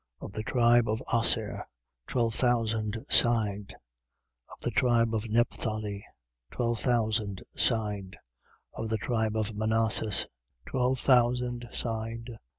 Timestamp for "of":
0.19-0.31, 0.89-1.03, 4.51-4.59, 5.13-5.29, 8.73-8.89, 9.37-9.53